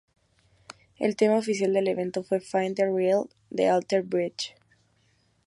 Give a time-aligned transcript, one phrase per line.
[0.97, 4.55] El tema oficial del evento fue ""Find The Real"" de Alter Bridge.